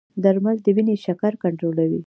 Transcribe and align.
درمل 0.23 0.57
د 0.65 0.67
وینې 0.75 0.95
شکر 1.05 1.33
کنټرولوي. 1.43 1.99